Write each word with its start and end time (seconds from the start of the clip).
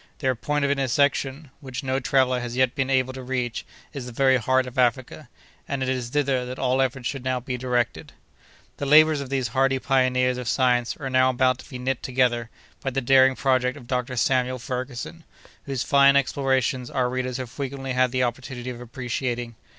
Their 0.17 0.33
point 0.33 0.65
of 0.65 0.71
intersection, 0.71 1.51
which 1.59 1.83
no 1.83 1.99
traveller 1.99 2.39
has 2.39 2.55
yet 2.57 2.73
been 2.73 2.89
able 2.89 3.13
to 3.13 3.21
reach, 3.21 3.63
is 3.93 4.07
the 4.07 4.11
very 4.11 4.37
heart 4.37 4.65
of 4.65 4.79
Africa, 4.79 5.29
and 5.67 5.83
it 5.83 5.89
is 5.89 6.09
thither 6.09 6.43
that 6.43 6.57
all 6.57 6.81
efforts 6.81 7.05
should 7.07 7.23
now 7.23 7.39
be 7.39 7.55
directed. 7.55 8.11
"The 8.77 8.87
labors 8.87 9.21
of 9.21 9.29
these 9.29 9.49
hardy 9.49 9.77
pioneers 9.77 10.39
of 10.39 10.47
science 10.47 10.97
are 10.97 11.11
now 11.11 11.29
about 11.29 11.59
to 11.59 11.69
be 11.69 11.77
knit 11.77 12.01
together 12.01 12.49
by 12.83 12.89
the 12.89 12.99
daring 13.01 13.35
project 13.35 13.77
of 13.77 13.85
Dr. 13.85 14.15
Samuel 14.17 14.57
Ferguson, 14.57 15.23
whose 15.67 15.83
fine 15.83 16.15
explorations 16.15 16.89
our 16.89 17.07
readers 17.07 17.37
have 17.37 17.51
frequently 17.51 17.93
had 17.93 18.09
the 18.11 18.23
opportunity 18.23 18.71
of 18.71 18.81
appreciating. 18.81 19.53